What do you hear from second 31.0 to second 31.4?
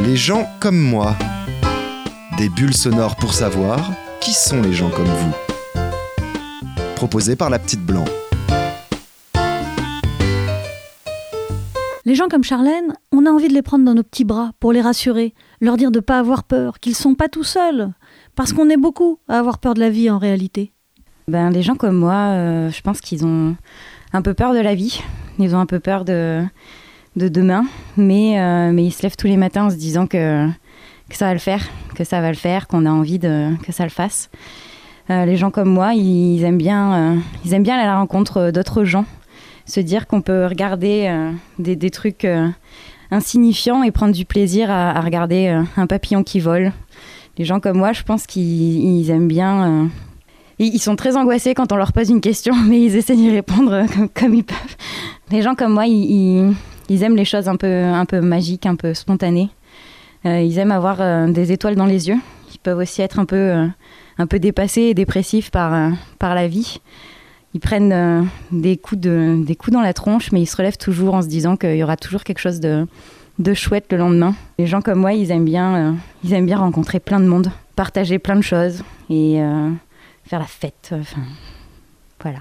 que ça va le